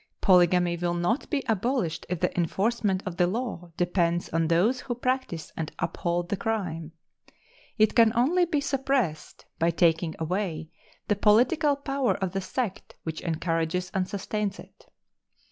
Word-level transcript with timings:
Polygamy 0.19 0.77
will 0.77 0.95
not 0.95 1.29
be 1.29 1.43
abolished 1.47 2.07
if 2.09 2.19
the 2.21 2.35
enforcement 2.35 3.03
of 3.05 3.17
the 3.17 3.27
law 3.27 3.71
depends 3.77 4.29
on 4.29 4.47
those 4.47 4.79
who 4.79 4.95
practice 4.95 5.53
and 5.55 5.71
uphold 5.77 6.29
the 6.29 6.35
crime. 6.35 6.91
It 7.77 7.93
can 7.93 8.11
only 8.15 8.45
be 8.45 8.61
suppressed 8.61 9.45
by 9.59 9.69
taking 9.69 10.15
away 10.17 10.69
the 11.07 11.15
political 11.15 11.75
power 11.75 12.15
of 12.15 12.31
the 12.33 12.41
sect 12.41 12.95
which 13.03 13.21
encourages 13.21 13.91
and 13.93 14.07
sustains 14.07 14.57
it. 14.57 14.87